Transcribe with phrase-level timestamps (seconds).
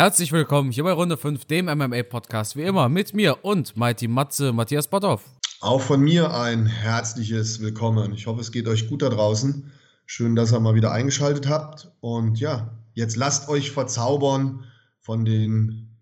[0.00, 4.50] Herzlich willkommen hier bei Runde 5, dem MMA-Podcast, wie immer mit mir und Mighty Matze,
[4.50, 5.22] Matthias Botthoff.
[5.60, 8.14] Auch von mir ein herzliches Willkommen.
[8.14, 9.70] Ich hoffe, es geht euch gut da draußen.
[10.06, 11.92] Schön, dass ihr mal wieder eingeschaltet habt.
[12.00, 14.64] Und ja, jetzt lasst euch verzaubern
[15.00, 15.98] von den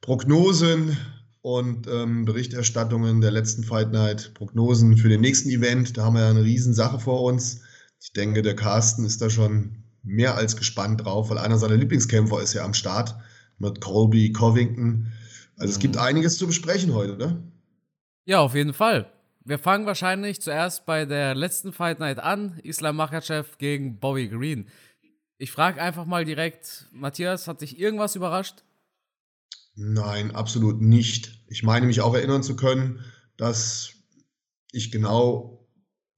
[0.00, 0.96] Prognosen
[1.42, 4.32] und ähm, Berichterstattungen der letzten Fight Night.
[4.32, 5.98] Prognosen für den nächsten Event.
[5.98, 7.60] Da haben wir ja eine Riesensache vor uns.
[8.00, 12.40] Ich denke, der Carsten ist da schon mehr als gespannt drauf, weil einer seiner Lieblingskämpfer
[12.40, 13.14] ist ja am Start
[13.58, 15.12] mit Colby Covington.
[15.56, 16.02] Also es gibt mhm.
[16.02, 17.42] einiges zu besprechen heute, ne?
[18.26, 19.10] Ja, auf jeden Fall.
[19.44, 22.58] Wir fangen wahrscheinlich zuerst bei der letzten Fight Night an.
[22.62, 24.68] Islam Makhachev gegen Bobby Green.
[25.36, 28.62] Ich frage einfach mal direkt, Matthias, hat dich irgendwas überrascht?
[29.74, 31.44] Nein, absolut nicht.
[31.48, 33.04] Ich meine mich auch erinnern zu können,
[33.36, 33.92] dass
[34.72, 35.63] ich genau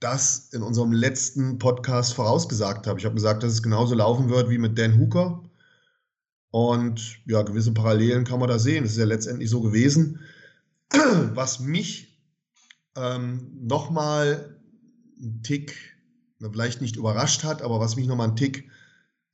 [0.01, 2.99] das in unserem letzten Podcast vorausgesagt habe.
[2.99, 5.43] Ich habe gesagt, dass es genauso laufen wird wie mit Dan Hooker.
[6.51, 8.85] Und ja, gewisse Parallelen kann man da sehen.
[8.85, 10.21] Es ist ja letztendlich so gewesen.
[11.35, 12.19] Was mich
[12.97, 14.59] ähm, nochmal
[15.21, 15.75] einen Tick,
[16.41, 18.69] vielleicht nicht überrascht hat, aber was mich nochmal einen Tick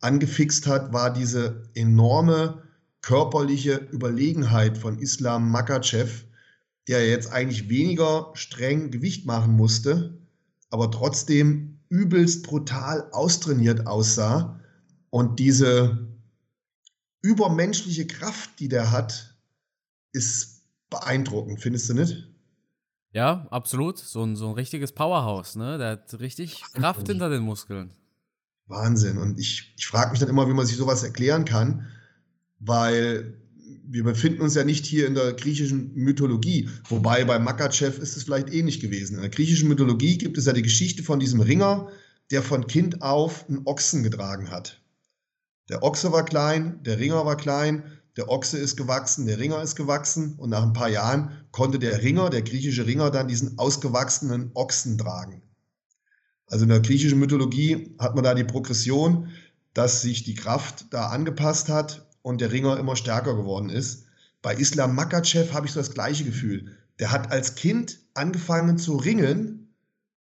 [0.01, 2.63] angefixt hat, war diese enorme
[3.01, 6.25] körperliche Überlegenheit von Islam Makachev,
[6.89, 10.22] der jetzt eigentlich weniger streng Gewicht machen musste,
[10.73, 14.59] aber trotzdem übelst brutal austrainiert aussah.
[15.11, 16.09] Und diese
[17.21, 19.37] übermenschliche Kraft, die der hat,
[20.13, 22.29] ist beeindruckend, findest du nicht?
[23.13, 23.99] Ja, absolut.
[23.99, 25.77] So ein, so ein richtiges Powerhouse, ne?
[25.77, 27.93] Der hat richtig Kraft hinter den Muskeln.
[28.67, 29.19] Wahnsinn.
[29.19, 31.87] Und ich, ich frage mich dann immer, wie man sich sowas erklären kann,
[32.59, 33.42] weil
[33.85, 38.25] wir befinden uns ja nicht hier in der griechischen Mythologie, wobei bei Makachev ist es
[38.25, 39.17] vielleicht ähnlich gewesen.
[39.17, 41.89] In der griechischen Mythologie gibt es ja die Geschichte von diesem Ringer,
[42.31, 44.81] der von Kind auf einen Ochsen getragen hat.
[45.69, 47.85] Der Ochse war klein, der Ringer war klein,
[48.17, 52.03] der Ochse ist gewachsen, der Ringer ist gewachsen und nach ein paar Jahren konnte der
[52.03, 55.43] Ringer, der griechische Ringer, dann diesen ausgewachsenen Ochsen tragen.
[56.47, 59.31] Also in der griechischen Mythologie hat man da die Progression,
[59.73, 64.07] dass sich die Kraft da angepasst hat und der Ringer immer stärker geworden ist.
[64.41, 66.77] Bei Islam Makachev habe ich so das gleiche Gefühl.
[66.99, 69.75] Der hat als Kind angefangen zu ringen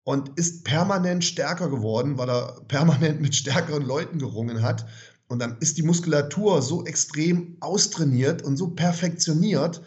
[0.05, 4.87] und ist permanent stärker geworden, weil er permanent mit stärkeren Leuten gerungen hat.
[5.29, 9.83] Und dann ist die Muskulatur so extrem austrainiert und so perfektioniert,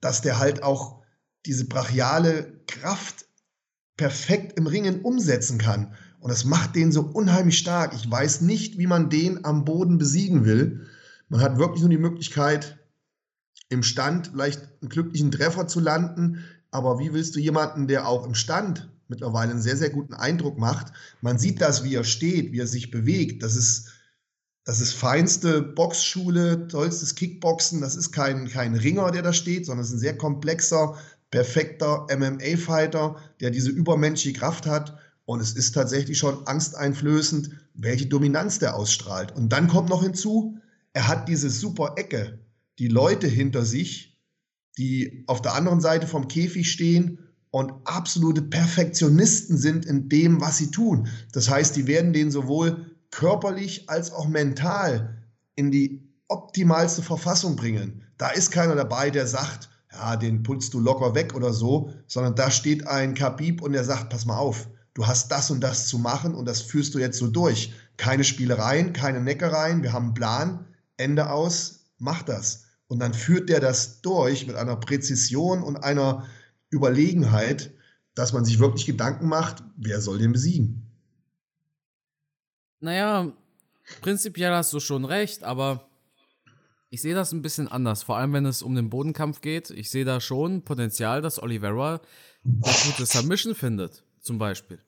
[0.00, 1.02] dass der halt auch
[1.44, 3.26] diese brachiale Kraft
[3.96, 5.94] perfekt im Ringen umsetzen kann.
[6.20, 7.94] Und das macht den so unheimlich stark.
[7.94, 10.86] Ich weiß nicht, wie man den am Boden besiegen will.
[11.28, 12.78] Man hat wirklich nur die Möglichkeit,
[13.68, 16.44] im Stand vielleicht einen glücklichen Treffer zu landen.
[16.70, 20.58] Aber wie willst du jemanden, der auch im Stand mittlerweile einen sehr, sehr guten Eindruck
[20.58, 20.92] macht?
[21.20, 23.42] Man sieht das, wie er steht, wie er sich bewegt.
[23.42, 23.88] Das ist,
[24.64, 27.80] das ist feinste Boxschule, tollstes Kickboxen.
[27.80, 30.96] Das ist kein, kein Ringer, der da steht, sondern es ist ein sehr komplexer,
[31.30, 34.96] perfekter MMA-Fighter, der diese übermenschliche Kraft hat.
[35.24, 39.34] Und es ist tatsächlich schon angsteinflößend, welche Dominanz der ausstrahlt.
[39.34, 40.56] Und dann kommt noch hinzu,
[40.96, 42.38] er hat diese super Ecke,
[42.78, 44.18] die Leute hinter sich,
[44.78, 47.18] die auf der anderen Seite vom Käfig stehen
[47.50, 51.08] und absolute Perfektionisten sind in dem, was sie tun.
[51.32, 55.22] Das heißt, die werden den sowohl körperlich als auch mental
[55.54, 58.02] in die optimalste Verfassung bringen.
[58.16, 62.36] Da ist keiner dabei, der sagt, ja, den putzt du locker weg oder so, sondern
[62.36, 65.88] da steht ein Kabib und der sagt, pass mal auf, du hast das und das
[65.88, 67.74] zu machen und das führst du jetzt so durch.
[67.98, 72.64] Keine Spielereien, keine Neckereien, wir haben einen Plan, Ende aus, mach das.
[72.88, 76.26] Und dann führt der das durch mit einer Präzision und einer
[76.70, 77.72] Überlegenheit,
[78.14, 80.90] dass man sich wirklich Gedanken macht, wer soll den besiegen?
[82.80, 83.32] Naja,
[84.00, 85.88] prinzipiell hast du schon recht, aber
[86.88, 89.70] ich sehe das ein bisschen anders, vor allem wenn es um den Bodenkampf geht.
[89.70, 92.00] Ich sehe da schon Potenzial, dass Oliveira
[92.44, 94.78] eine gute Submission findet, zum Beispiel.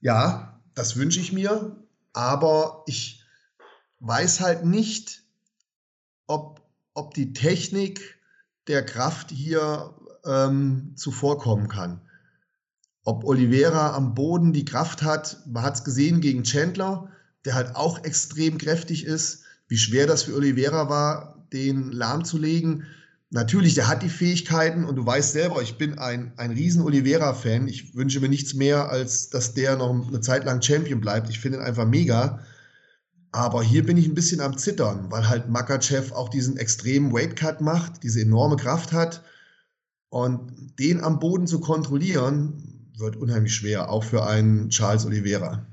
[0.00, 1.76] Ja, das wünsche ich mir,
[2.12, 3.17] aber ich
[4.00, 5.22] weiß halt nicht,
[6.26, 6.60] ob,
[6.94, 8.18] ob die Technik
[8.66, 12.00] der Kraft hier ähm, zuvorkommen kann.
[13.04, 17.10] Ob Oliveira am Boden die Kraft hat, man hat es gesehen gegen Chandler,
[17.44, 22.84] der halt auch extrem kräftig ist, wie schwer das für Oliveira war, den lahmzulegen.
[23.30, 27.68] Natürlich, der hat die Fähigkeiten und du weißt selber, ich bin ein, ein riesen Oliveira-Fan.
[27.68, 31.28] Ich wünsche mir nichts mehr, als dass der noch eine Zeit lang Champion bleibt.
[31.28, 32.40] Ich finde ihn einfach mega.
[33.30, 37.60] Aber hier bin ich ein bisschen am Zittern, weil halt Makachev auch diesen extremen Weightcut
[37.60, 39.22] macht, diese enorme Kraft hat.
[40.08, 45.66] Und den am Boden zu kontrollieren, wird unheimlich schwer, auch für einen Charles Oliveira.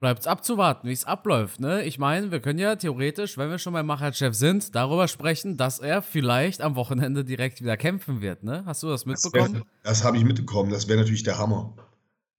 [0.00, 1.82] Bleibt's abzuwarten, wie es abläuft, ne?
[1.82, 5.80] Ich meine, wir können ja theoretisch, wenn wir schon beim Macherchef sind, darüber sprechen, dass
[5.80, 8.62] er vielleicht am Wochenende direkt wieder kämpfen wird, ne?
[8.64, 9.64] Hast du das mitbekommen?
[9.82, 10.70] Das, das habe ich mitbekommen.
[10.70, 11.74] Das wäre natürlich der Hammer.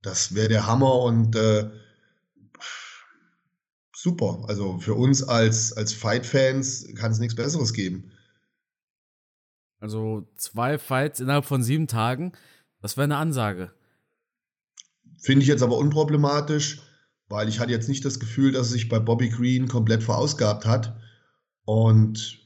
[0.02, 1.70] Das wäre der Hammer und äh,
[4.02, 4.44] super.
[4.48, 8.12] Also für uns als, als Fight-Fans kann es nichts Besseres geben.
[9.80, 12.34] Also zwei Fights innerhalb von sieben Tagen,
[12.82, 13.72] das wäre eine Ansage.
[15.22, 16.82] Finde ich jetzt aber unproblematisch,
[17.28, 20.66] weil ich hatte jetzt nicht das Gefühl, dass er sich bei Bobby Green komplett verausgabt
[20.66, 20.98] hat.
[21.66, 22.40] Und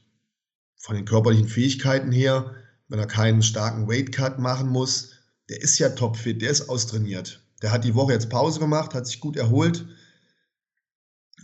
[0.76, 2.54] von den körperlichen Fähigkeiten her,
[2.88, 5.12] wenn er keinen starken Weightcut machen muss,
[5.48, 7.40] der ist ja topfit, der ist austrainiert.
[7.62, 9.86] Der hat die Woche jetzt Pause gemacht, hat sich gut erholt.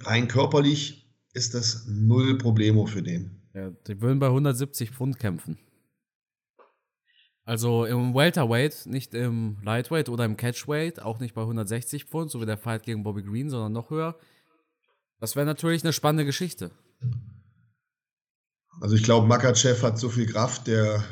[0.02, 3.40] Rein körperlich ist das null Problemo für den.
[3.54, 5.58] Ja, die würden bei 170 Pfund kämpfen.
[7.44, 12.40] Also im Welterweight, nicht im Lightweight oder im Catchweight, auch nicht bei 160 Pfund, so
[12.40, 14.16] wie der Fight gegen Bobby Green, sondern noch höher.
[15.18, 16.70] Das wäre natürlich eine spannende Geschichte.
[18.80, 21.02] Also ich glaube, Makachev hat so viel Kraft, der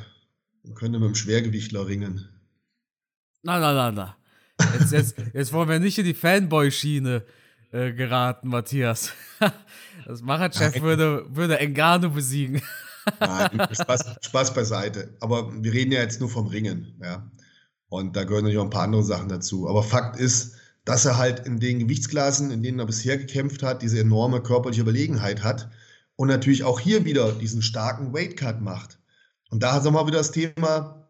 [0.74, 2.28] könnte mit dem Schwergewichtler ringen.
[3.42, 4.16] Na, na, na, na.
[4.78, 7.24] Jetzt, jetzt, jetzt wollen wir nicht in die Fanboy-Schiene
[7.72, 9.12] äh, geraten, Matthias.
[10.06, 12.62] Das Macherchef würde, würde Engano besiegen.
[13.20, 15.14] Nein, Spaß, Spaß beiseite.
[15.20, 17.30] Aber wir reden ja jetzt nur vom Ringen, ja.
[17.90, 19.68] Und da gehören natürlich auch ein paar andere Sachen dazu.
[19.68, 23.82] Aber Fakt ist, dass er halt in den Gewichtsklassen, in denen er bisher gekämpft hat,
[23.82, 25.68] diese enorme körperliche Überlegenheit hat
[26.16, 28.98] und natürlich auch hier wieder diesen starken Weightcut macht.
[29.50, 31.06] Und da haben wir wieder das Thema,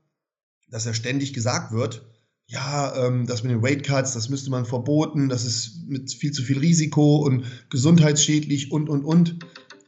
[0.69, 2.05] dass er ständig gesagt wird,
[2.49, 6.43] ja, ähm, das mit den Weightcuts, das müsste man verboten, das ist mit viel zu
[6.43, 9.39] viel Risiko und gesundheitsschädlich und, und, und.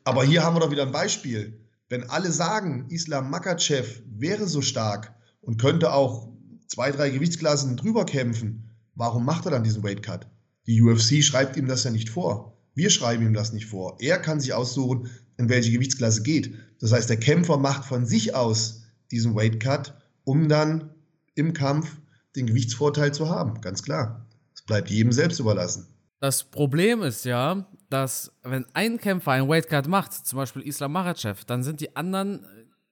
[0.05, 1.59] Aber hier haben wir doch wieder ein Beispiel.
[1.89, 6.29] Wenn alle sagen, Islam Makachev wäre so stark und könnte auch
[6.69, 10.27] zwei, drei Gewichtsklassen drüber kämpfen, warum macht er dann diesen Weightcut?
[10.67, 12.59] Die UFC schreibt ihm das ja nicht vor.
[12.75, 13.97] Wir schreiben ihm das nicht vor.
[14.01, 15.09] Er kann sich aussuchen,
[15.39, 16.55] in welche Gewichtsklasse geht.
[16.79, 20.91] Das heißt, der Kämpfer macht von sich aus diesen Weightcut, um dann
[21.35, 22.00] im Kampf
[22.37, 23.61] den Gewichtsvorteil zu haben.
[23.61, 24.27] Ganz klar.
[24.55, 25.89] Es bleibt jedem selbst überlassen.
[26.21, 31.45] Das Problem ist ja, dass wenn ein Kämpfer einen Weightcut macht, zum Beispiel Islam Makhachev,
[31.47, 32.47] dann sind die anderen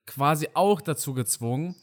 [0.05, 1.75] quasi auch dazu gezwungen,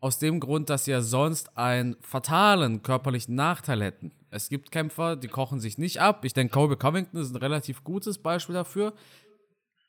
[0.00, 4.12] aus dem Grund, dass sie ja sonst einen fatalen körperlichen Nachteil hätten.
[4.30, 6.24] Es gibt Kämpfer, die kochen sich nicht ab.
[6.24, 8.92] Ich denke, Kobe Covington ist ein relativ gutes Beispiel dafür.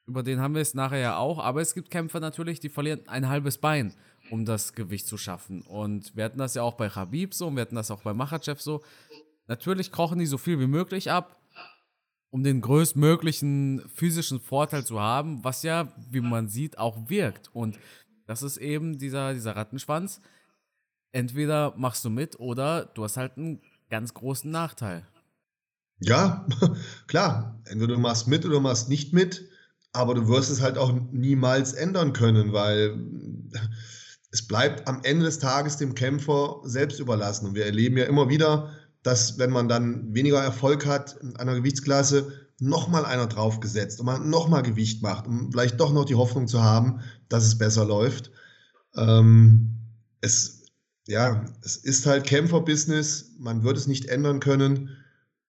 [0.08, 1.40] Über den haben wir es nachher ja auch.
[1.40, 3.94] Aber es gibt Kämpfer natürlich, die verlieren ein halbes Bein,
[4.32, 5.62] um das Gewicht zu schaffen.
[5.62, 8.14] Und wir hatten das ja auch bei Khabib so und wir hatten das auch bei
[8.14, 8.84] Makhachev so.
[9.48, 11.40] Natürlich kochen die so viel wie möglich ab,
[12.30, 17.50] um den größtmöglichen physischen Vorteil zu haben, was ja, wie man sieht, auch wirkt.
[17.54, 17.80] Und
[18.28, 20.22] das ist eben dieser, dieser Rattenschwanz.
[21.12, 25.08] Entweder machst du mit oder du hast halt einen ganz großen Nachteil.
[26.00, 26.46] Ja,
[27.08, 27.60] klar.
[27.66, 29.50] Entweder du machst mit oder du machst nicht mit,
[29.92, 32.96] aber du wirst es halt auch niemals ändern können, weil
[34.32, 37.48] es bleibt am Ende des Tages dem Kämpfer selbst überlassen.
[37.48, 38.72] Und wir erleben ja immer wieder,
[39.04, 44.30] dass wenn man dann weniger Erfolg hat in einer Gewichtsklasse, nochmal einer draufgesetzt und man
[44.30, 48.32] nochmal Gewicht macht, um vielleicht doch noch die Hoffnung zu haben, dass es besser läuft.
[48.96, 49.78] Ähm,
[50.20, 50.66] es,
[51.08, 54.90] ja, es ist halt Kämpferbusiness, man wird es nicht ändern können,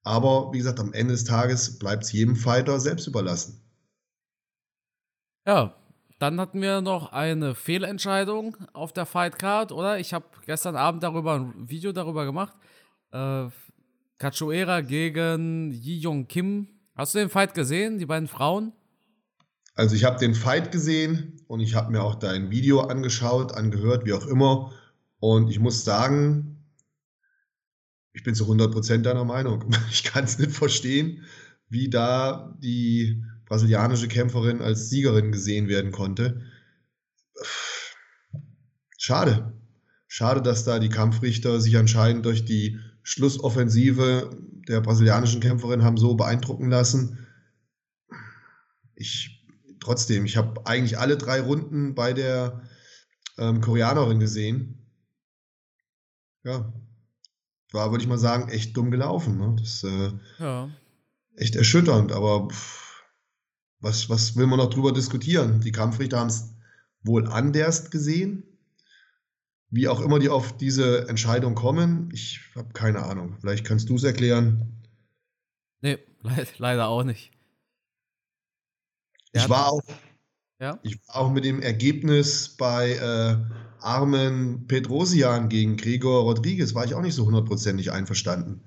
[0.02, 3.60] aber wie gesagt, am Ende des Tages bleibt es jedem Fighter selbst überlassen.
[5.44, 5.79] Ja,
[6.20, 9.98] dann hatten wir noch eine Fehlentscheidung auf der Fightcard, oder?
[9.98, 12.54] Ich habe gestern Abend darüber ein Video darüber gemacht.
[13.10, 13.46] Äh,
[14.18, 16.68] Cachoeira gegen Yi Yong Kim.
[16.94, 18.74] Hast du den Fight gesehen, die beiden Frauen?
[19.74, 24.04] Also ich habe den Fight gesehen und ich habe mir auch dein Video angeschaut, angehört,
[24.04, 24.72] wie auch immer.
[25.20, 26.66] Und ich muss sagen,
[28.12, 29.64] ich bin zu 100% deiner Meinung.
[29.90, 31.24] Ich kann es nicht verstehen,
[31.70, 36.40] wie da die brasilianische Kämpferin als Siegerin gesehen werden konnte.
[38.96, 39.60] Schade.
[40.06, 44.30] Schade, dass da die Kampfrichter sich anscheinend durch die Schlussoffensive
[44.68, 47.26] der brasilianischen Kämpferin haben so beeindrucken lassen.
[48.94, 49.44] Ich
[49.80, 52.62] trotzdem, ich habe eigentlich alle drei Runden bei der
[53.36, 54.86] ähm, Koreanerin gesehen.
[56.44, 56.72] Ja,
[57.72, 59.38] war, würde ich mal sagen, echt dumm gelaufen.
[59.38, 59.56] Ne?
[59.58, 60.70] Das äh, ja.
[61.34, 62.79] echt erschütternd, aber pff,
[63.80, 65.60] was, was will man noch drüber diskutieren?
[65.60, 66.54] Die Kampfrichter haben es
[67.02, 68.44] wohl anders gesehen.
[69.70, 73.36] Wie auch immer die auf diese Entscheidung kommen, ich habe keine Ahnung.
[73.40, 74.80] Vielleicht kannst du es erklären.
[75.80, 77.30] Nee, le leider auch nicht.
[79.32, 79.82] Ich war, auch,
[80.58, 80.78] ja?
[80.82, 83.36] ich war auch mit dem Ergebnis bei äh,
[83.80, 88.64] Armen Petrosian gegen Gregor Rodriguez, war ich auch nicht so hundertprozentig einverstanden.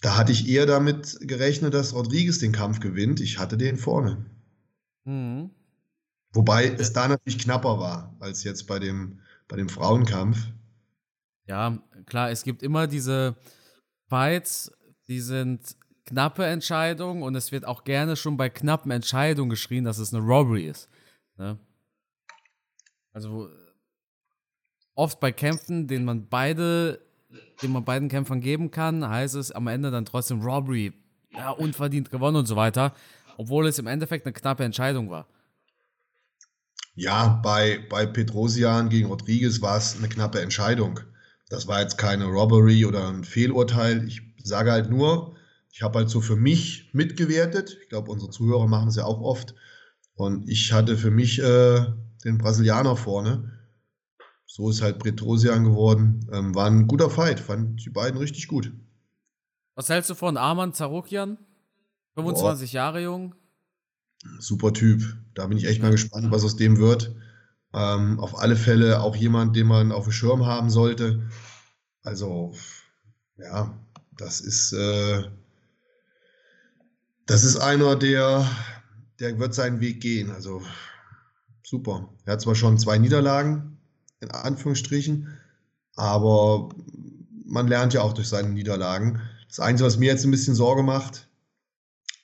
[0.00, 3.20] Da hatte ich eher damit gerechnet, dass Rodriguez den Kampf gewinnt.
[3.20, 4.24] Ich hatte den vorne.
[5.04, 5.50] Mhm.
[6.32, 10.38] Wobei es da natürlich knapper war als jetzt bei dem, bei dem Frauenkampf.
[11.46, 13.36] Ja, klar, es gibt immer diese
[14.08, 14.72] Fights,
[15.08, 15.76] die sind
[16.06, 20.24] knappe Entscheidungen und es wird auch gerne schon bei knappen Entscheidungen geschrien, dass es eine
[20.24, 20.88] Robbery ist.
[21.36, 21.58] Ne?
[23.12, 23.48] Also
[24.94, 27.00] oft bei Kämpfen, denen man beide,
[27.62, 30.92] den man beiden Kämpfern geben kann, heißt es am Ende dann trotzdem Robbery,
[31.32, 32.94] ja, unverdient gewonnen und so weiter,
[33.36, 35.26] obwohl es im Endeffekt eine knappe Entscheidung war.
[36.94, 41.00] Ja, bei, bei Petrosian gegen Rodriguez war es eine knappe Entscheidung.
[41.48, 44.06] Das war jetzt keine Robbery oder ein Fehlurteil.
[44.06, 45.36] Ich sage halt nur,
[45.72, 47.78] ich habe halt so für mich mitgewertet.
[47.82, 49.54] Ich glaube, unsere Zuhörer machen es ja auch oft.
[50.14, 51.86] Und ich hatte für mich äh,
[52.24, 53.59] den Brasilianer vorne.
[54.52, 56.28] So ist halt Petrosian geworden.
[56.32, 57.38] Ähm, war ein guter Fight.
[57.38, 58.72] Fand die beiden richtig gut.
[59.76, 61.38] Was hältst du von Arman Zarukian?
[62.14, 62.74] 25 Boah.
[62.74, 63.36] Jahre jung.
[64.40, 65.04] Super Typ.
[65.34, 67.14] Da bin ich echt mal gespannt, was aus dem wird.
[67.72, 71.30] Ähm, auf alle Fälle auch jemand, den man auf dem Schirm haben sollte.
[72.02, 72.52] Also,
[73.36, 73.78] ja,
[74.16, 75.30] das ist, äh,
[77.26, 78.50] das ist einer, der,
[79.20, 80.32] der wird seinen Weg gehen.
[80.32, 80.60] Also,
[81.62, 82.12] super.
[82.24, 83.79] Er hat zwar schon zwei Niederlagen,
[84.20, 85.28] in Anführungsstrichen,
[85.96, 86.68] aber
[87.44, 89.20] man lernt ja auch durch seine Niederlagen.
[89.48, 91.28] Das Einzige, was mir jetzt ein bisschen Sorge macht,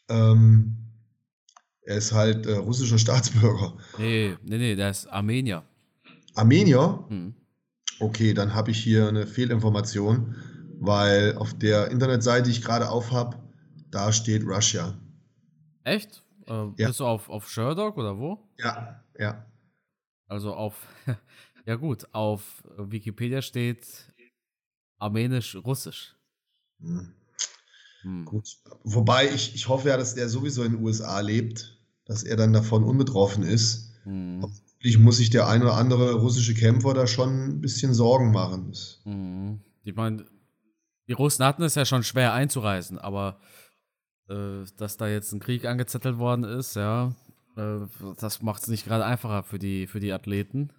[0.09, 0.77] ähm,
[1.83, 3.75] er ist halt äh, russischer Staatsbürger.
[3.99, 5.65] Nee, nee, nee, der ist Armenier.
[6.35, 7.05] Armenier?
[7.09, 7.35] Hm.
[7.99, 10.37] Okay, dann habe ich hier eine Fehlinformation,
[10.79, 13.43] weil auf der Internetseite, die ich gerade aufhab,
[13.91, 14.95] da steht Russia.
[15.85, 16.23] Echt?
[16.47, 16.89] Äh, ja.
[16.89, 18.39] Bist du auf, auf Sherdog oder wo?
[18.59, 19.47] Ja, ja.
[20.29, 20.75] Also auf,
[21.67, 23.87] ja gut, auf Wikipedia steht
[24.99, 26.17] Armenisch-Russisch.
[26.81, 27.13] Hm.
[28.03, 28.25] Hm.
[28.25, 28.57] Gut.
[28.85, 32.53] Wobei ich, ich hoffe ja, dass der sowieso in den USA lebt dass er dann
[32.53, 33.93] davon unbetroffen ist.
[34.05, 34.47] Mhm.
[34.81, 38.73] Ich muss sich der ein oder andere russische Kämpfer da schon ein bisschen Sorgen machen.
[39.05, 39.61] Mhm.
[39.83, 40.25] Ich meine,
[41.09, 43.41] die Russen hatten es ja schon schwer einzureisen, aber
[44.29, 47.15] äh, dass da jetzt ein Krieg angezettelt worden ist, ja,
[47.57, 47.81] äh,
[48.19, 50.71] das macht es nicht gerade einfacher für die, für die Athleten.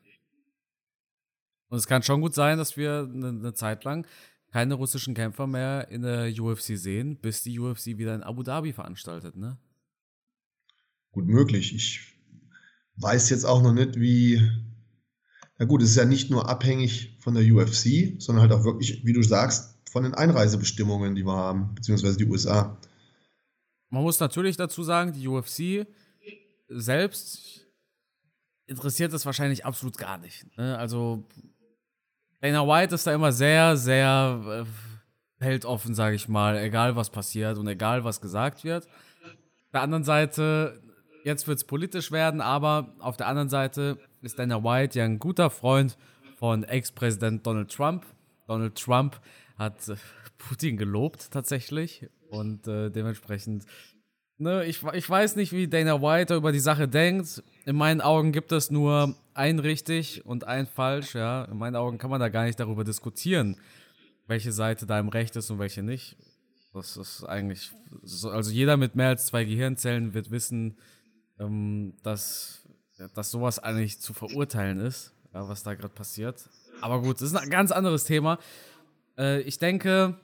[1.69, 4.07] Und es kann schon gut sein, dass wir eine, eine Zeit lang
[4.51, 8.71] keine russischen Kämpfer mehr in der UFC sehen, bis die UFC wieder in Abu Dhabi
[8.73, 9.57] veranstaltet, ne?
[11.17, 11.73] gut möglich.
[11.73, 12.13] Ich
[12.97, 14.39] weiß jetzt auch noch nicht, wie.
[15.57, 19.03] Na gut, es ist ja nicht nur abhängig von der UFC, sondern halt auch wirklich,
[19.03, 22.77] wie du sagst, von den Einreisebestimmungen, die wir haben, beziehungsweise die USA.
[23.89, 25.87] Man muss natürlich dazu sagen, die UFC
[26.69, 27.65] selbst
[28.67, 30.45] interessiert es wahrscheinlich absolut gar nicht.
[30.55, 30.77] Ne?
[30.77, 31.27] Also
[32.41, 37.57] Dana White ist da immer sehr, sehr äh, weltoffen, sage ich mal, egal was passiert
[37.57, 38.85] und egal was gesagt wird.
[38.85, 40.81] Auf der anderen Seite
[41.23, 45.19] jetzt wird es politisch werden, aber auf der anderen Seite ist Dana White ja ein
[45.19, 45.97] guter Freund
[46.37, 48.05] von Ex-Präsident Donald Trump.
[48.47, 49.19] Donald Trump
[49.57, 49.95] hat äh,
[50.37, 53.65] Putin gelobt tatsächlich und äh, dementsprechend,
[54.37, 57.43] ne, ich, ich weiß nicht, wie Dana White über die Sache denkt.
[57.67, 61.43] In meinen Augen gibt es nur ein richtig und ein falsch, ja.
[61.43, 63.57] In meinen Augen kann man da gar nicht darüber diskutieren,
[64.25, 66.15] welche Seite da im Recht ist und welche nicht.
[66.73, 67.71] Das ist eigentlich,
[68.23, 70.77] also jeder mit mehr als zwei Gehirnzellen wird wissen,
[71.39, 72.65] ähm, dass,
[73.13, 76.49] dass sowas eigentlich zu verurteilen ist, was da gerade passiert.
[76.79, 78.39] Aber gut, das ist ein ganz anderes Thema.
[79.17, 80.17] Äh, ich denke,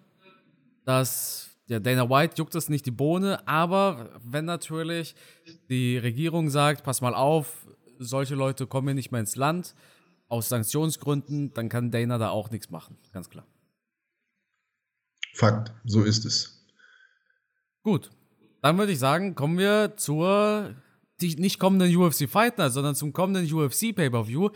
[0.86, 5.15] dass ja, Dana White juckt es nicht die Bohne, aber wenn natürlich
[5.70, 7.65] die Regierung sagt, pass mal auf,
[8.00, 9.75] solche Leute kommen hier nicht mehr ins Land,
[10.27, 13.46] aus Sanktionsgründen, dann kann Dana da auch nichts machen, ganz klar.
[15.36, 16.65] Fakt, so ist es.
[17.84, 18.12] Gut,
[18.62, 20.75] dann würde ich sagen, kommen wir zur
[21.22, 24.50] nicht kommenden UFC Fight Night, sondern zum kommenden UFC Pay-Per-View.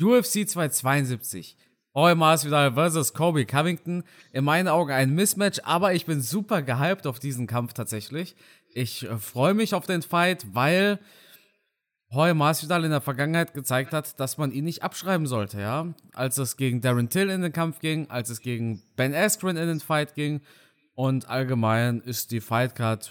[0.00, 1.56] UFC 272.
[1.94, 3.14] Roy Masvidal vs.
[3.14, 4.02] Kobe Covington.
[4.32, 8.34] In meinen Augen ein Mismatch, aber ich bin super gehypt auf diesen Kampf tatsächlich.
[8.74, 10.98] Ich äh, freue mich auf den Fight, weil
[12.12, 15.94] Roy Masvidal in der Vergangenheit gezeigt hat, dass man ihn nicht abschreiben sollte, ja.
[16.12, 19.68] Als es gegen Darren Till in den Kampf ging, als es gegen Ben Askren in
[19.68, 20.40] den Fight ging
[20.94, 23.10] und allgemein ist die Fightcard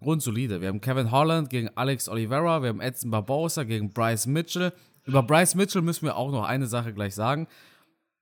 [0.00, 0.60] grundsolide.
[0.60, 4.72] Wir haben Kevin Holland gegen Alex Oliveira, wir haben Edson Barbosa gegen Bryce Mitchell.
[5.04, 7.46] Über Bryce Mitchell müssen wir auch noch eine Sache gleich sagen.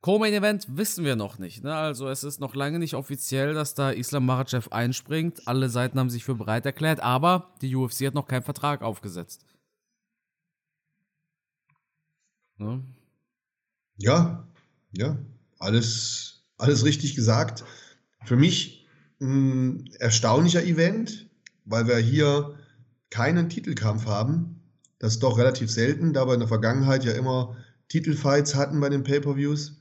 [0.03, 1.63] Co-Main Event wissen wir noch nicht.
[1.63, 1.75] Ne?
[1.75, 5.47] Also es ist noch lange nicht offiziell, dass da Islam Makhachev einspringt.
[5.47, 9.45] Alle Seiten haben sich für bereit erklärt, aber die UFC hat noch keinen Vertrag aufgesetzt.
[12.57, 12.83] Ne?
[13.99, 14.47] Ja,
[14.93, 15.19] ja,
[15.59, 17.65] alles, alles richtig gesagt.
[18.25, 18.87] Für mich
[19.21, 21.29] ein erstaunlicher Event,
[21.67, 22.59] weil wir hier
[23.11, 24.63] keinen Titelkampf haben.
[24.99, 27.57] Das ist doch relativ selten, da wir in der Vergangenheit ja immer
[27.89, 29.80] Titelfights hatten bei den Pay-per-Views.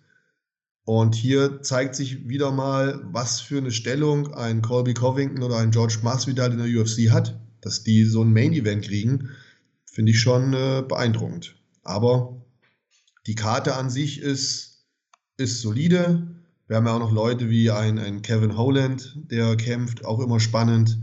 [0.89, 5.69] Und hier zeigt sich wieder mal, was für eine Stellung ein Colby Covington oder ein
[5.69, 7.39] George Masvidal in der UFC hat.
[7.61, 9.29] Dass die so ein Main-Event kriegen,
[9.85, 11.55] finde ich schon äh, beeindruckend.
[11.83, 12.41] Aber
[13.27, 14.83] die Karte an sich ist,
[15.37, 16.27] ist solide.
[16.67, 20.39] Wir haben ja auch noch Leute wie ein, ein Kevin Holland, der kämpft, auch immer
[20.39, 20.97] spannend.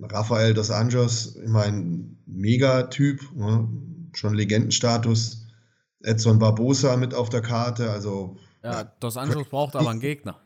[0.00, 3.68] Rafael dos Anjos, immer ein Megatyp, ne?
[4.14, 5.46] schon Legendenstatus.
[6.00, 10.40] Edson Barbosa mit auf der Karte, also ja, Dos Anjos braucht aber einen Gegner.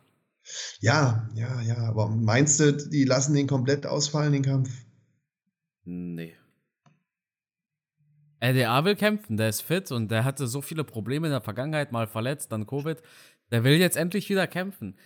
[0.80, 1.76] Ja, ja, ja.
[1.78, 4.70] Aber meinst du, die lassen den komplett ausfallen, den Kampf?
[5.84, 6.34] Nee.
[8.42, 11.90] RDA will kämpfen, der ist fit und der hatte so viele Probleme in der Vergangenheit,
[11.90, 13.02] mal verletzt, dann Covid.
[13.50, 14.96] Der will jetzt endlich wieder kämpfen.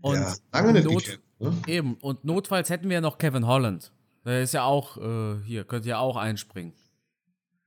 [0.00, 1.62] Und ja, lange nicht Not gekämpft, ne?
[1.66, 3.92] Eben, und notfalls hätten wir ja noch Kevin Holland.
[4.24, 6.74] Der ist ja auch äh, hier, könnte ja auch einspringen.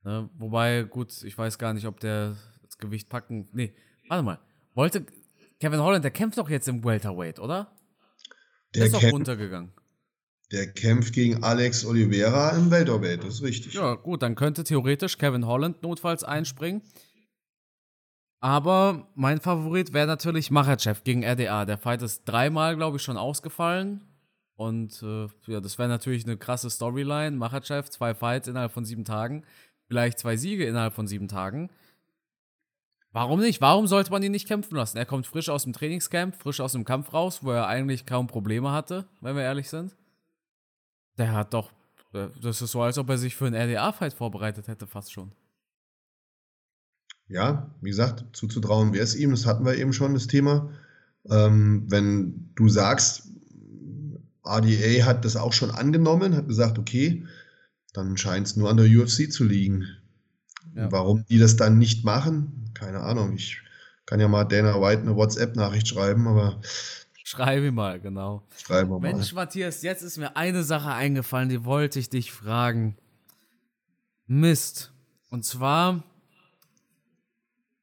[0.04, 0.30] Ne?
[0.38, 3.48] Wobei, gut, ich weiß gar nicht, ob der das Gewicht packen.
[3.52, 3.74] Nee,
[4.08, 4.38] warte mal.
[4.80, 5.04] Wollte
[5.60, 7.70] Kevin Holland, der kämpft doch jetzt im Welterweight, oder?
[8.74, 9.74] Der, Der ist doch runtergegangen.
[10.52, 13.74] Der kämpft gegen Alex Oliveira im Welterweight, das ist richtig.
[13.74, 16.80] Ja, gut, dann könnte theoretisch Kevin Holland notfalls einspringen.
[18.40, 21.66] Aber mein Favorit wäre natürlich Machachev gegen RDA.
[21.66, 24.00] Der Fight ist dreimal, glaube ich, schon ausgefallen.
[24.54, 27.36] Und äh, ja, das wäre natürlich eine krasse Storyline.
[27.36, 29.44] Machachev, zwei Fights innerhalb von sieben Tagen.
[29.88, 31.68] Vielleicht zwei Siege innerhalb von sieben Tagen.
[33.12, 33.60] Warum nicht?
[33.60, 34.96] Warum sollte man ihn nicht kämpfen lassen?
[34.96, 38.28] Er kommt frisch aus dem Trainingscamp, frisch aus dem Kampf raus, wo er eigentlich kaum
[38.28, 39.96] Probleme hatte, wenn wir ehrlich sind.
[41.18, 41.72] Der hat doch.
[42.14, 45.32] äh, Das ist so, als ob er sich für einen RDA-Fight vorbereitet hätte, fast schon.
[47.28, 50.70] Ja, wie gesagt, zuzutrauen wäre es ihm, das hatten wir eben schon, das Thema.
[51.28, 53.28] Ähm, wenn du sagst,
[54.44, 57.26] RDA hat das auch schon angenommen, hat gesagt, okay,
[57.92, 59.86] dann scheint es nur an der UFC zu liegen.
[60.74, 60.90] Ja.
[60.92, 63.34] Warum die das dann nicht machen, keine Ahnung.
[63.34, 63.60] Ich
[64.06, 66.60] kann ja mal Dana White eine WhatsApp-Nachricht schreiben, aber
[67.30, 68.42] Schreibe ihm mal, genau.
[68.60, 69.12] schreiben wir mal.
[69.12, 72.96] Mensch, Matthias, jetzt ist mir eine Sache eingefallen, die wollte ich dich fragen.
[74.26, 74.92] Mist.
[75.28, 76.02] Und zwar,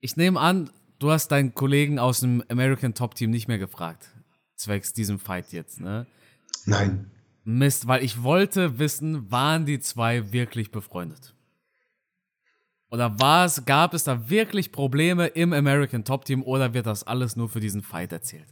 [0.02, 4.10] ich nehme an, du hast deinen Kollegen aus dem American Top Team nicht mehr gefragt.
[4.58, 6.08] Zwecks diesem Fight jetzt, ne?
[6.66, 7.10] Nein.
[7.46, 11.37] Mist, weil ich wollte wissen, waren die zwei wirklich befreundet?
[12.90, 17.06] Oder war es, gab es da wirklich Probleme im American Top Team oder wird das
[17.06, 18.48] alles nur für diesen Fight erzählt?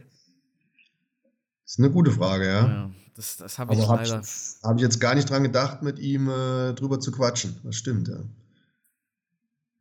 [1.64, 2.68] Das ist eine gute Frage, ja.
[2.68, 4.24] Ja, das, das habe ich Aber habe ich, leider.
[4.64, 7.58] hab ich jetzt gar nicht dran gedacht, mit ihm äh, drüber zu quatschen.
[7.64, 8.20] Das stimmt, ja.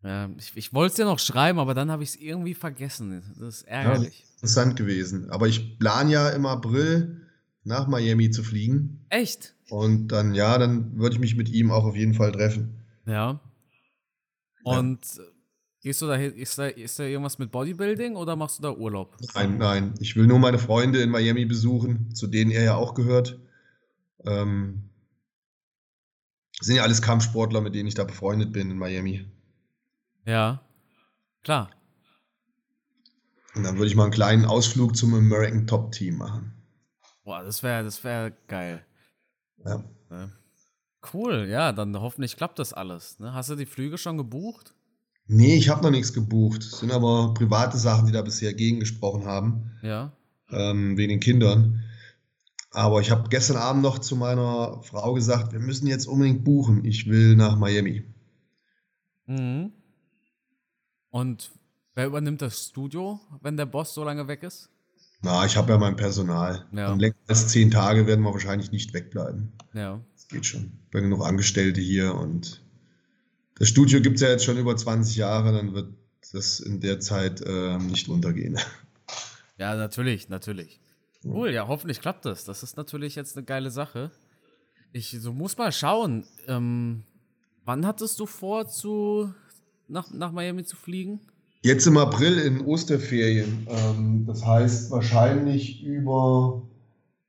[0.04, 3.22] Ja, ich, ich wollte es dir noch schreiben, aber dann habe ich es irgendwie vergessen.
[3.38, 4.24] Das ist ärgerlich.
[4.36, 5.30] Interessant gewesen.
[5.30, 7.22] Aber ich plan ja im April
[7.64, 9.04] nach Miami zu fliegen.
[9.08, 9.54] Echt?
[9.70, 12.74] Und dann, ja, dann würde ich mich mit ihm auch auf jeden Fall treffen.
[13.06, 13.40] Ja.
[14.64, 15.22] Und äh,
[15.80, 18.72] gehst du da, hin- ist da, ist da irgendwas mit Bodybuilding oder machst du da
[18.72, 19.16] Urlaub?
[19.34, 19.94] Nein, nein.
[20.00, 23.38] Ich will nur meine Freunde in Miami besuchen, zu denen er ja auch gehört.
[24.24, 24.90] Ähm,
[26.60, 29.30] sind ja alles Kampfsportler, mit denen ich da befreundet bin in Miami.
[30.24, 30.62] Ja.
[31.42, 31.70] Klar.
[33.54, 36.52] Und dann würde ich mal einen kleinen Ausflug zum American Top Team machen.
[37.22, 38.84] Boah, das wäre das wär geil.
[39.64, 39.84] Ja.
[40.10, 40.32] Ne?
[41.12, 43.18] Cool, ja, dann hoffentlich klappt das alles.
[43.18, 43.34] Ne?
[43.34, 44.74] Hast du die Flüge schon gebucht?
[45.26, 46.62] Nee, ich habe noch nichts gebucht.
[46.62, 50.12] Es sind aber private Sachen, die da bisher gegengesprochen haben, Ja.
[50.50, 51.82] ähm, wegen den Kindern.
[52.70, 56.84] Aber ich habe gestern Abend noch zu meiner Frau gesagt, wir müssen jetzt unbedingt buchen.
[56.84, 58.04] Ich will nach Miami.
[59.26, 59.72] Mhm.
[61.10, 61.52] Und
[61.94, 64.70] wer übernimmt das Studio, wenn der Boss so lange weg ist?
[65.22, 66.66] Na, ich habe ja mein Personal.
[66.72, 66.92] Ja.
[66.92, 69.52] Und länger als zehn Tage werden wir wahrscheinlich nicht wegbleiben.
[69.72, 70.00] Ja.
[70.24, 70.72] Das geht schon.
[70.88, 72.62] Ich habe genug Angestellte hier und
[73.56, 75.92] das Studio gibt es ja jetzt schon über 20 Jahre, dann wird
[76.32, 78.58] das in der Zeit ähm, nicht untergehen.
[79.56, 80.80] Ja, natürlich, natürlich.
[81.22, 82.42] Cool, ja, hoffentlich klappt das.
[82.42, 84.10] Das ist natürlich jetzt eine geile Sache.
[84.92, 86.26] Ich so muss mal schauen.
[86.48, 87.04] Ähm,
[87.64, 89.32] wann hattest du vor, zu
[89.86, 91.20] nach, nach Miami zu fliegen?
[91.62, 93.66] Jetzt im April in Osterferien.
[93.70, 96.62] Ähm, das heißt wahrscheinlich über,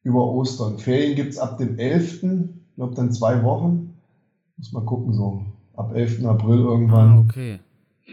[0.02, 0.80] über Ostern.
[0.80, 2.24] Ferien gibt es ab dem 11.
[2.76, 3.96] Ich glaube dann zwei Wochen.
[4.58, 5.46] Muss mal gucken, so
[5.78, 6.26] ab 11.
[6.26, 7.10] April irgendwann.
[7.10, 7.60] Ah, okay.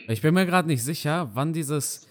[0.06, 2.06] Ich bin mir gerade nicht sicher, wann dieses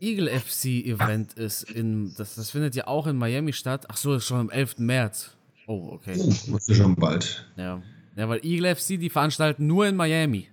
[0.00, 1.62] Eagle FC Event ist.
[1.70, 3.86] In, das, das findet ja auch in Miami statt.
[3.88, 4.80] Ach so, ist schon am 11.
[4.80, 5.30] März.
[5.68, 6.16] Oh, okay.
[6.16, 7.48] Das ist schon bald.
[7.54, 7.80] Ja.
[8.16, 10.48] Ja, weil Eagle FC, die veranstalten nur in Miami.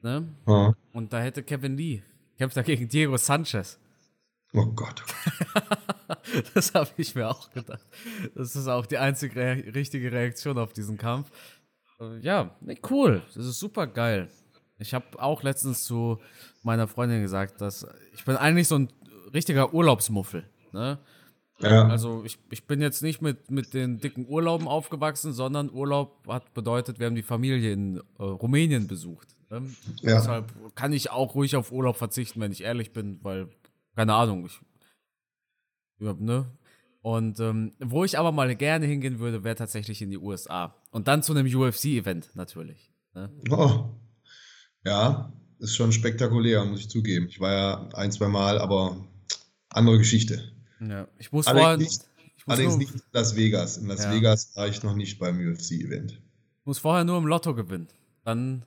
[0.00, 0.28] Ne?
[0.46, 0.74] Ja.
[0.92, 2.02] Und da hätte Kevin Lee,
[2.38, 3.79] kämpft er gegen Diego Sanchez.
[4.52, 5.02] Oh Gott.
[6.54, 7.86] das habe ich mir auch gedacht.
[8.34, 11.30] Das ist auch die einzige rea richtige Reaktion auf diesen Kampf.
[12.00, 12.56] Äh, ja,
[12.90, 13.22] cool.
[13.34, 14.28] Das ist super geil.
[14.78, 16.18] Ich habe auch letztens zu
[16.62, 18.88] meiner Freundin gesagt, dass ich bin eigentlich so ein
[19.32, 20.48] richtiger Urlaubsmuffel.
[20.72, 20.98] Ne?
[21.60, 21.88] Ja.
[21.88, 26.54] Also ich, ich bin jetzt nicht mit, mit den dicken Urlauben aufgewachsen, sondern Urlaub hat
[26.54, 29.28] bedeutet, wir haben die Familie in äh, Rumänien besucht.
[29.50, 29.62] Ne?
[30.00, 30.14] Ja.
[30.16, 33.48] Deshalb kann ich auch ruhig auf Urlaub verzichten, wenn ich ehrlich bin, weil,
[34.00, 34.58] keine Ahnung, ich,
[35.98, 36.50] ja, ne?
[37.02, 40.74] Und ähm, wo ich aber mal gerne hingehen würde, wäre tatsächlich in die USA.
[40.90, 42.94] Und dann zu einem UFC-Event natürlich.
[43.12, 43.30] Ne?
[43.50, 43.90] Oh.
[44.86, 47.26] Ja, ist schon spektakulär, muss ich zugeben.
[47.28, 49.06] Ich war ja ein, zwei Mal, aber
[49.68, 50.50] andere Geschichte.
[50.80, 52.16] Ja, ich muss allerdings vorher.
[52.16, 53.76] Nicht, ich muss allerdings nicht in Las Vegas.
[53.76, 54.12] In Las ja.
[54.14, 56.12] Vegas war ich noch nicht beim UFC-Event.
[56.12, 57.88] Ich muss vorher nur im Lotto gewinnen.
[58.24, 58.64] Dann,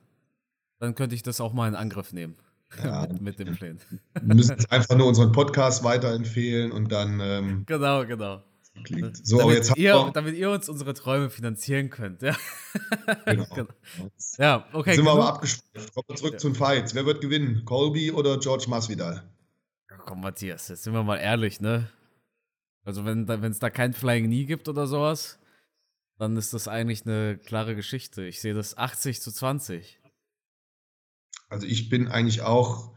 [0.78, 2.36] dann könnte ich das auch mal in Angriff nehmen.
[2.82, 3.06] Ja.
[3.20, 3.78] mit, dem Plan.
[4.20, 7.20] Wir müssen einfach nur unseren Podcast weiterempfehlen und dann.
[7.20, 8.42] Ähm, genau, genau.
[8.82, 9.24] Klingt.
[9.24, 12.22] So, damit, jetzt ihr, damit ihr uns unsere Träume finanzieren könnt.
[12.22, 12.36] Ja,
[13.24, 13.46] genau.
[13.54, 13.70] genau.
[14.38, 14.94] ja okay.
[14.94, 15.88] Sind wir aber abgesprochen.
[15.94, 16.38] Kommen wir zurück ja.
[16.38, 16.94] zu den Fights.
[16.94, 17.64] Wer wird gewinnen?
[17.64, 19.22] Colby oder George Masvidal?
[20.04, 21.88] Komm, Matthias, jetzt sind wir mal ehrlich, ne?
[22.84, 25.38] Also, wenn es da kein Flying Knee gibt oder sowas,
[26.18, 28.24] dann ist das eigentlich eine klare Geschichte.
[28.24, 30.00] Ich sehe das 80 zu 20.
[31.48, 32.94] Also, ich bin eigentlich auch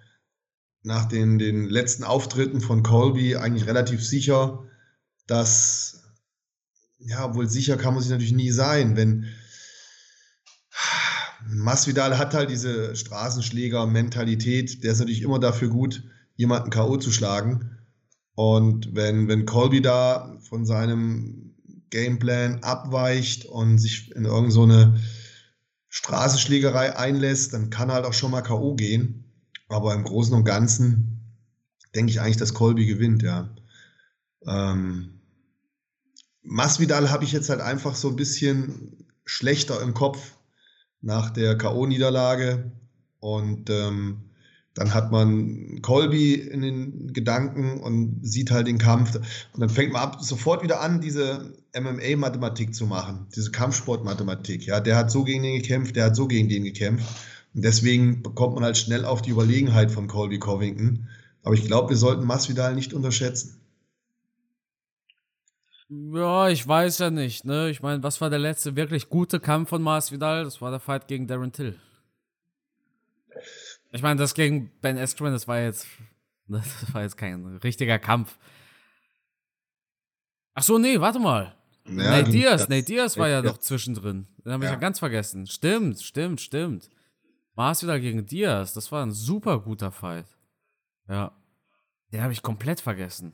[0.84, 4.64] nach den, den letzten Auftritten von Colby eigentlich relativ sicher,
[5.28, 6.04] dass,
[7.00, 9.28] ja, wohl sicher kann man sich natürlich nie sein, wenn
[11.50, 16.04] Masvidal hat halt diese Straßenschläger-Mentalität, der ist natürlich immer dafür gut,
[16.36, 16.98] jemanden K.O.
[16.98, 17.78] zu schlagen.
[18.36, 21.56] Und wenn, wenn Colby da von seinem
[21.90, 24.68] Gameplan abweicht und sich in irgendeine so
[25.90, 28.76] Straßenschlägerei einlässt, dann kann er halt auch schon mal K.O.
[28.76, 29.24] gehen.
[29.70, 31.18] Aber im Großen und Ganzen
[31.96, 33.50] denke ich eigentlich, dass Colby gewinnt, ja.
[34.46, 35.20] Ähm,
[36.42, 40.38] Masvidal habe ich jetzt halt einfach so ein bisschen schlechter im Kopf
[41.02, 42.72] nach der K.O.-Niederlage.
[43.20, 44.27] Und ähm,
[44.78, 49.16] dann hat man Colby in den Gedanken und sieht halt den Kampf.
[49.16, 54.68] Und dann fängt man ab, sofort wieder an, diese MMA-Mathematik zu machen, diese Kampfsport-Mathematik.
[54.68, 57.08] Ja, der hat so gegen den gekämpft, der hat so gegen den gekämpft.
[57.56, 61.08] Und deswegen bekommt man halt schnell auf die Überlegenheit von Colby Covington.
[61.42, 63.60] Aber ich glaube, wir sollten Masvidal nicht unterschätzen.
[65.90, 67.72] Ja, ich weiß ja nicht, ne?
[67.72, 70.44] Ich meine, was war der letzte wirklich gute Kampf von Masvidal?
[70.44, 71.80] Das war der Fight gegen Darren Till.
[73.92, 75.88] Ich meine, das gegen Ben Askren, das war jetzt,
[76.48, 78.38] das war jetzt kein richtiger Kampf.
[80.54, 81.56] Ach so, nee, warte mal.
[81.86, 84.28] Ja, Nate Diaz, Nate Diaz war ja, noch zwischendrin.
[84.44, 84.74] Den habe ich ja.
[84.74, 85.48] ja ganz vergessen.
[85.48, 86.90] Stimmt, stimmt, stimmt.
[87.56, 90.26] Masvidal gegen Diaz, das war ein super guter Fight.
[91.08, 91.32] Ja.
[92.12, 93.34] Den habe ich komplett vergessen.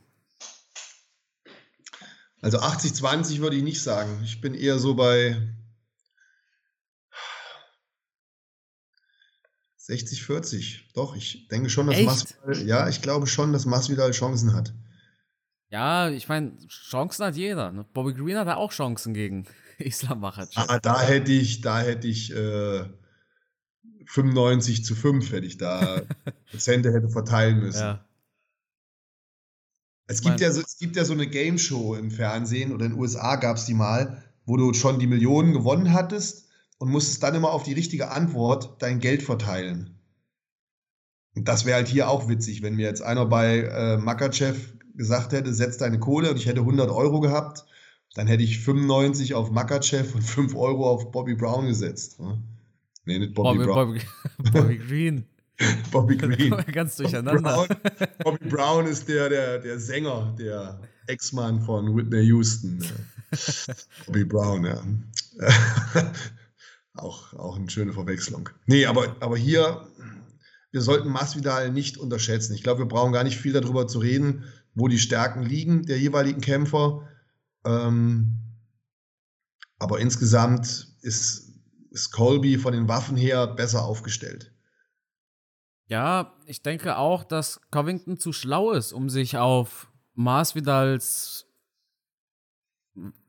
[2.40, 4.20] Also 80-20 würde ich nicht sagen.
[4.22, 5.36] Ich bin eher so bei
[9.88, 10.92] 60-40.
[10.94, 14.74] Doch, ich denke schon, dass Masvidal, ja, ich glaube schon, dass Masvidal Chancen hat.
[15.68, 17.72] Ja, ich meine, Chancen hat jeder.
[17.72, 17.84] Ne?
[17.92, 19.46] Bobby Green hat auch Chancen gegen
[19.78, 20.52] Islam Makhachev.
[20.68, 22.84] Ah, da hätte ich, da hätte ich äh,
[24.06, 26.02] 95 zu 5 hätte ich da
[26.50, 27.80] Prozente hätte verteilen müssen.
[27.80, 28.04] Ja.
[30.06, 32.92] Es gibt, ja so, es gibt ja so eine Game Show im Fernsehen oder in
[32.92, 36.43] den USA gab es die mal, wo du schon die Millionen gewonnen hattest
[36.78, 39.98] und musstest dann immer auf die richtige Antwort dein Geld verteilen.
[41.34, 45.32] Und das wäre halt hier auch witzig, wenn mir jetzt einer bei äh, Makachev gesagt
[45.32, 47.64] hätte, setz deine Kohle und ich hätte 100 Euro gehabt,
[48.14, 52.20] dann hätte ich 95 auf Makachev und 5 Euro auf Bobby Brown gesetzt.
[52.20, 52.40] Ne?
[53.04, 54.00] Nee, nicht Bobby, Bobby Brown.
[54.38, 55.24] Bobby, Bobby Green.
[55.90, 56.56] Bobby Green.
[56.72, 57.40] Ganz durcheinander.
[57.40, 62.84] Bobby Brown, Bobby Brown, ist der, der, der Sänger, der Ex-Mann von Whitney Houston.
[64.06, 64.82] Bobby Brown, ja.
[66.94, 68.48] Auch, auch eine schöne Verwechslung.
[68.66, 69.86] Nee, aber, aber hier,
[70.70, 72.54] wir sollten Masvidal nicht unterschätzen.
[72.54, 75.98] Ich glaube, wir brauchen gar nicht viel darüber zu reden, wo die Stärken liegen der
[75.98, 77.08] jeweiligen Kämpfer.
[77.64, 78.38] Ähm,
[79.78, 81.52] aber insgesamt ist,
[81.90, 84.52] ist Colby von den Waffen her besser aufgestellt.
[85.86, 91.46] Ja, ich denke auch, dass Covington zu schlau ist, um sich auf Masvidals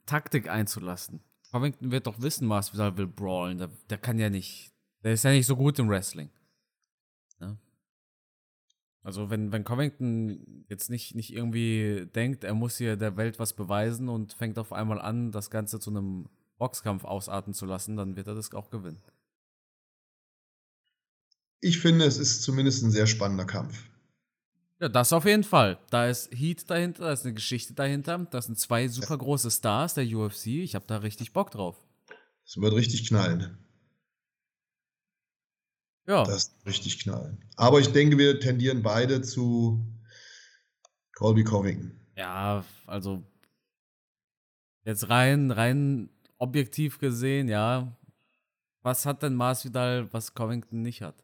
[0.05, 1.23] Taktik einzulassen.
[1.51, 3.57] Covington wird doch wissen, Masvidal will brawlen.
[3.57, 4.73] Der, der, kann ja nicht.
[5.03, 6.29] Der ist ja nicht so gut im Wrestling.
[7.39, 7.57] Ja?
[9.03, 13.53] Also, wenn, wenn Covington jetzt nicht, nicht irgendwie denkt, er muss hier der Welt was
[13.53, 16.27] beweisen und fängt auf einmal an, das Ganze zu einem
[16.57, 19.01] Boxkampf ausarten zu lassen, dann wird er das auch gewinnen.
[21.61, 23.89] Ich finde, es ist zumindest ein sehr spannender Kampf.
[24.79, 25.79] Ja, das auf jeden Fall.
[25.89, 28.17] Da ist Heat dahinter, da ist eine Geschichte dahinter.
[28.29, 30.47] Das sind zwei super große Stars der UFC.
[30.47, 31.77] Ich habe da richtig Bock drauf.
[32.43, 33.57] Das wird richtig knallen.
[36.07, 36.23] Ja.
[36.23, 37.43] Das wird richtig knallen.
[37.55, 39.85] Aber ich denke, wir tendieren beide zu
[41.15, 41.99] Colby Covington.
[42.17, 43.23] Ja, also
[44.83, 47.95] jetzt rein, rein objektiv gesehen, ja.
[48.81, 51.15] Was hat denn Masvidal, was Covington nicht hat?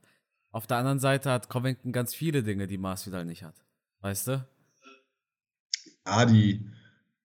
[0.52, 3.56] Auf der anderen Seite hat Covington ganz viele Dinge, die Masvidal nicht hat.
[4.02, 4.48] Weißt du?
[6.04, 6.70] Ah, die,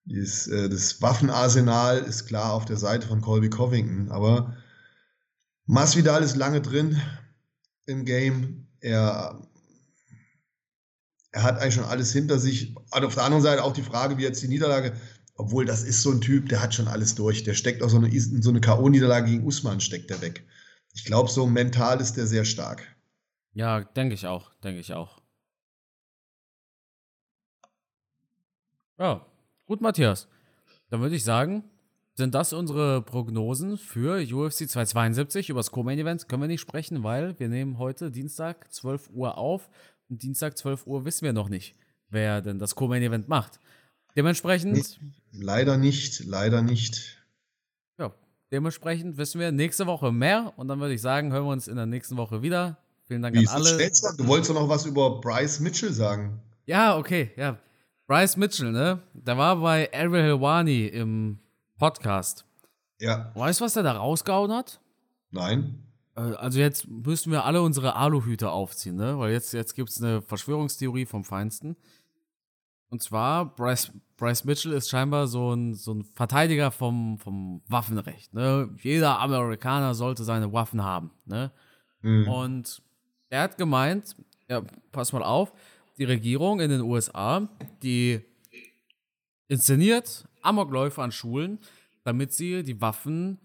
[0.04, 4.56] dieses, äh, das Waffenarsenal ist klar auf der Seite von Colby Covington, aber
[5.66, 7.00] Masvidal ist lange drin
[7.86, 8.68] im Game.
[8.80, 9.42] Er,
[11.32, 12.76] er hat eigentlich schon alles hinter sich.
[12.92, 14.92] Also auf der anderen Seite auch die Frage, wie jetzt die Niederlage,
[15.34, 17.42] obwohl das ist so ein Typ, der hat schon alles durch.
[17.42, 20.46] Der steckt auch so eine, so eine K.O.-Niederlage gegen Usman, steckt der weg.
[20.94, 22.95] Ich glaube, so mental ist der sehr stark.
[23.56, 25.22] Ja, denke ich auch, denke ich auch.
[28.98, 29.24] Ja,
[29.64, 30.28] gut, Matthias.
[30.90, 31.64] Dann würde ich sagen,
[32.12, 35.48] sind das unsere Prognosen für UFC 272.
[35.48, 39.38] Über das Co-Main Event können wir nicht sprechen, weil wir nehmen heute Dienstag 12 Uhr
[39.38, 39.70] auf
[40.10, 41.76] und Dienstag 12 Uhr wissen wir noch nicht,
[42.10, 43.58] wer denn das Co-Main Event macht.
[44.18, 45.00] Dementsprechend.
[45.32, 47.24] Leider nicht, leider nicht.
[47.98, 48.14] Ja,
[48.52, 51.76] dementsprechend wissen wir nächste Woche mehr und dann würde ich sagen, hören wir uns in
[51.76, 52.76] der nächsten Woche wieder.
[53.06, 53.76] Vielen Dank Wie an alle.
[54.16, 56.40] Du wolltest doch noch was über Bryce Mitchell sagen.
[56.64, 57.58] Ja, okay, ja.
[58.06, 59.00] Bryce Mitchell, ne?
[59.14, 61.38] Der war bei Ariel Helwani im
[61.78, 62.44] Podcast.
[63.00, 63.30] Ja.
[63.34, 64.80] Weißt du, was der da rausgehauen hat?
[65.30, 65.82] Nein.
[66.16, 69.18] Äh, Also jetzt müssten wir alle unsere Aluhüte aufziehen, ne?
[69.18, 71.76] Weil jetzt, jetzt gibt es eine Verschwörungstheorie vom Feinsten.
[72.88, 78.32] Und zwar, Bryce, Bryce Mitchell ist scheinbar so ein, so ein Verteidiger vom, vom Waffenrecht.
[78.32, 78.70] Ne?
[78.80, 81.10] Jeder Amerikaner sollte seine Waffen haben.
[81.24, 81.50] Ne?
[82.02, 82.28] Mhm.
[82.28, 82.82] Und
[83.30, 84.16] er hat gemeint,
[84.48, 84.62] ja,
[84.92, 85.52] pass mal auf,
[85.98, 87.48] die Regierung in den USA,
[87.82, 88.20] die
[89.48, 91.58] inszeniert Amokläufe an Schulen,
[92.04, 93.38] damit sie die Waffen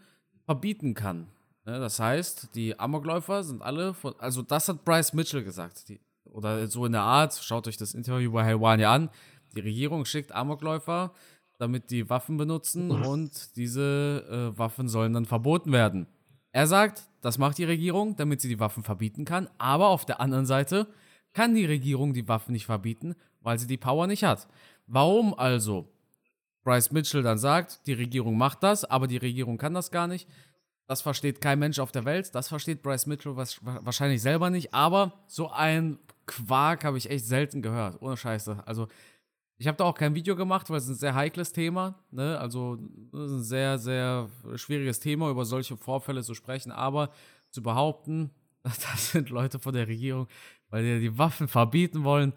[0.46, 1.28] verbieten kann.
[1.66, 6.00] Ne, das heißt, die Amokläufer sind alle, von, also das hat Bryce Mitchell gesagt, die,
[6.26, 9.10] oder so in der Art, schaut euch das Interview bei Helwani an,
[9.56, 11.14] die Regierung schickt Amokläufer,
[11.60, 16.08] damit die Waffen benutzen und diese äh, Waffen sollen dann verboten werden.
[16.52, 20.20] Er sagt, das macht die Regierung, damit sie die Waffen verbieten kann, aber auf der
[20.20, 20.88] anderen Seite
[21.34, 24.48] kann die Regierung die Waffen nicht verbieten, weil sie die Power nicht hat.
[24.88, 25.88] Warum also
[26.64, 30.28] Bryce Mitchell dann sagt, die Regierung macht das, aber die Regierung kann das gar nicht.
[30.88, 32.36] Das versteht kein Mensch auf der Welt.
[32.36, 34.74] Das versteht Bryce Mitchell wahrscheinlich selber nicht.
[34.74, 38.02] Aber so ein Quark habe ich echt selten gehört.
[38.02, 38.64] Ohne Scheiße.
[38.66, 38.90] Also,
[39.62, 41.94] ich habe da auch kein Video gemacht, weil es ein sehr heikles Thema.
[42.10, 42.40] Ne?
[42.40, 42.80] Also,
[43.14, 46.72] ein sehr, sehr schwieriges Thema, über solche Vorfälle zu sprechen.
[46.72, 47.12] Aber
[47.52, 48.32] zu behaupten,
[48.64, 50.28] das sind Leute von der Regierung,
[50.72, 52.34] weil die die Waffen verbieten wollen,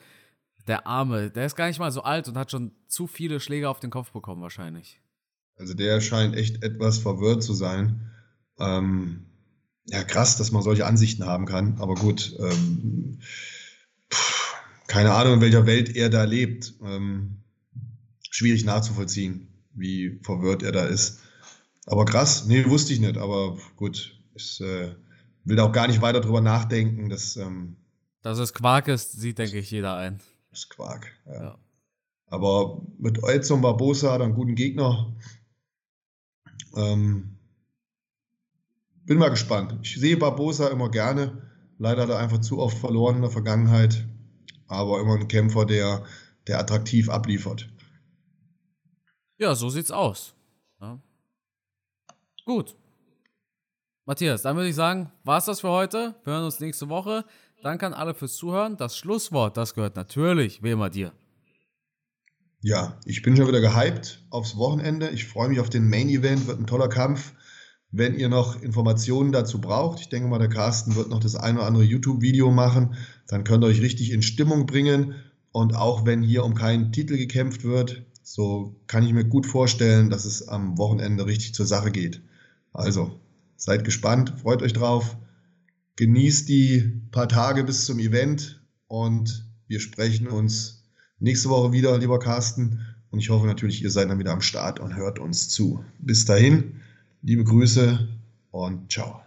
[0.67, 3.71] der Arme, der ist gar nicht mal so alt und hat schon zu viele Schläge
[3.71, 5.01] auf den Kopf bekommen, wahrscheinlich.
[5.57, 8.11] Also der scheint echt etwas verwirrt zu sein.
[8.59, 9.25] Ähm,
[9.87, 12.37] ja, krass, dass man solche Ansichten haben kann, aber gut.
[12.39, 13.21] Ähm,
[14.13, 14.44] pff,
[14.87, 16.75] keine Ahnung, in welcher Welt er da lebt.
[16.83, 17.43] Ähm,
[18.31, 21.21] schwierig nachzuvollziehen, wie verwirrt er da ist.
[21.87, 24.19] Aber krass, nee, wusste ich nicht, aber gut.
[24.35, 24.95] Ich äh,
[25.45, 27.09] will da auch gar nicht weiter drüber nachdenken.
[27.09, 27.77] Dass, ähm,
[28.23, 30.21] Dass es Quark ist, sieht, denke ich, jeder ein.
[30.51, 31.13] Das ist Quark.
[31.27, 31.43] Ja.
[31.43, 31.59] Ja.
[32.27, 35.15] Aber mit Edson Barbosa hat er einen guten Gegner.
[36.75, 37.39] Ähm,
[39.05, 39.79] bin mal gespannt.
[39.83, 41.43] Ich sehe Barbosa immer gerne.
[41.79, 44.09] Leider hat er einfach zu oft verloren in der Vergangenheit.
[44.67, 46.05] Aber immer ein Kämpfer, der,
[46.47, 47.69] der attraktiv abliefert.
[49.39, 50.35] Ja, so sieht's aus.
[50.81, 51.01] Ja.
[52.45, 52.77] Gut.
[54.07, 56.15] Matthias, dann würde ich sagen, war's das für heute.
[56.25, 57.25] Wir hören uns nächste Woche.
[57.63, 58.77] Danke an alle fürs Zuhören.
[58.77, 61.13] Das Schlusswort, das gehört natürlich wie immer dir.
[62.61, 65.11] Ja, ich bin schon wieder gehypt aufs Wochenende.
[65.11, 67.33] Ich freue mich auf den Main Event, wird ein toller Kampf.
[67.97, 71.57] Wenn ihr noch Informationen dazu braucht, ich denke mal, der Carsten wird noch das ein
[71.57, 72.97] oder andere YouTube-Video machen,
[73.29, 75.15] dann könnt ihr euch richtig in Stimmung bringen.
[75.53, 80.11] Und auch wenn hier um keinen Titel gekämpft wird, so kann ich mir gut vorstellen,
[80.11, 82.21] dass es am Wochenende richtig zur Sache geht.
[82.73, 83.21] Also,
[83.57, 85.17] seid gespannt, freut euch drauf,
[85.95, 90.83] genießt die paar Tage bis zum Event und wir sprechen uns
[91.21, 92.81] nächste Woche wieder, lieber Carsten.
[93.11, 95.85] Und ich hoffe natürlich, ihr seid dann wieder am Start und hört uns zu.
[96.01, 96.81] Bis dahin,
[97.25, 98.07] liebe Grüße
[98.51, 99.24] und ciao.